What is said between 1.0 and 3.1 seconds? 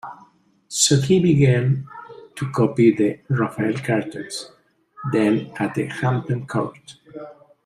began to copy